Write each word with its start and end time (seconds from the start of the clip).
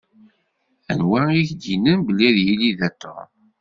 Anwa 0.91 1.21
i 1.31 1.41
ak-d-yennan 1.41 1.99
belli 2.05 2.25
ad 2.29 2.37
yili 2.45 2.71
da 2.79 2.89
Tom? 3.01 3.29